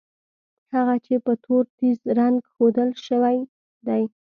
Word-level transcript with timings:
هغه 0.73 0.95
چې 1.05 1.15
په 1.25 1.33
تور 1.43 1.63
تېز 1.77 1.97
رنګ 2.19 2.37
ښودل 2.51 2.89
شوي 3.05 3.37
دي. 3.87 4.03